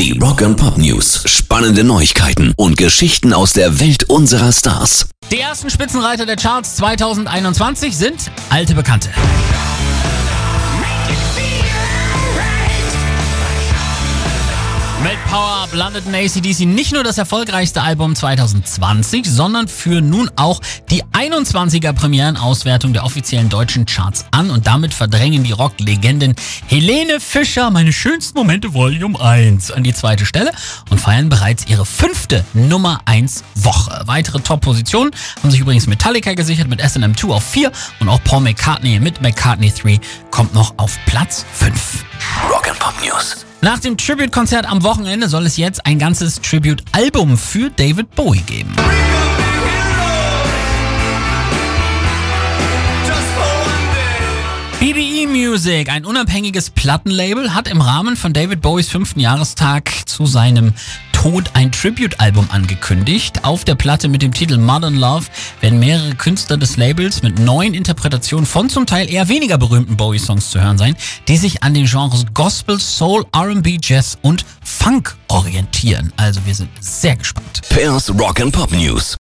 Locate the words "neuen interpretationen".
67.38-68.46